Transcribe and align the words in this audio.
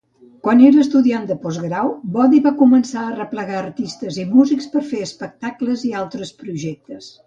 Quan 0.45 0.61
era 0.69 0.79
estudiant 0.83 1.27
de 1.31 1.37
postgrau, 1.43 1.91
Body 2.17 2.41
va 2.47 2.55
començar 2.63 3.03
a 3.05 3.13
arreplegar 3.13 3.61
artistes 3.63 4.21
i 4.25 4.29
músics 4.35 4.75
per 4.75 4.87
fer 4.93 5.07
espectacles 5.11 5.89
i 5.93 5.97
altres 6.05 6.39
projectes. 6.45 7.17